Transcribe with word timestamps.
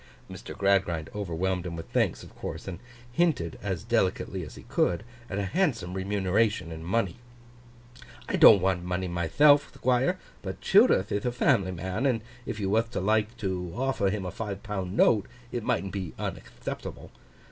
Mr. 0.27 0.57
Gradgrind 0.57 1.11
overwhelmed 1.13 1.63
him 1.63 1.75
with 1.75 1.87
thanks, 1.91 2.23
of 2.23 2.35
course; 2.35 2.67
and 2.67 2.79
hinted 3.11 3.59
as 3.61 3.83
delicately 3.83 4.43
as 4.43 4.55
he 4.55 4.63
could, 4.63 5.03
at 5.29 5.37
a 5.37 5.45
handsome 5.45 5.93
remuneration 5.93 6.71
in 6.71 6.83
money. 6.83 7.17
'I 8.27 8.35
don't 8.37 8.61
want 8.61 8.83
money 8.83 9.07
mythelf, 9.07 9.71
Thquire; 9.71 10.17
but 10.41 10.59
Childerth 10.59 11.11
ith 11.11 11.23
a 11.23 11.31
family 11.31 11.71
man, 11.71 12.07
and 12.07 12.21
if 12.47 12.59
you 12.59 12.67
wath 12.67 12.89
to 12.93 12.99
like 12.99 13.37
to 13.37 13.71
offer 13.75 14.09
him 14.09 14.25
a 14.25 14.31
five 14.31 14.63
pound 14.63 14.97
note, 14.97 15.27
it 15.51 15.61
mightn't 15.61 15.93
be 15.93 16.13
unactheptable. 16.17 17.11